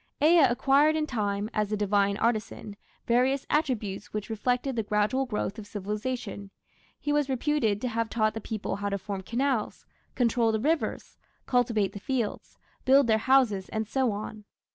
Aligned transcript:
Ea 0.19 0.39
acquired 0.39 0.95
in 0.95 1.05
time, 1.05 1.47
as 1.53 1.69
the 1.69 1.77
divine 1.77 2.17
artisan, 2.17 2.75
various 3.05 3.45
attributes 3.51 4.11
which 4.11 4.31
reflected 4.31 4.75
the 4.75 4.81
gradual 4.81 5.27
growth 5.27 5.59
of 5.59 5.67
civilization: 5.67 6.49
he 6.99 7.13
was 7.13 7.29
reputed 7.29 7.79
to 7.79 7.87
have 7.87 8.09
taught 8.09 8.33
the 8.33 8.41
people 8.41 8.77
how 8.77 8.89
to 8.89 8.97
form 8.97 9.21
canals, 9.21 9.85
control 10.15 10.51
the 10.51 10.59
rivers, 10.59 11.19
cultivate 11.45 11.93
the 11.93 11.99
fields, 11.99 12.57
build 12.83 13.05
their 13.05 13.19
houses, 13.19 13.69
and 13.69 13.87
so 13.87 14.11
on. 14.11 14.43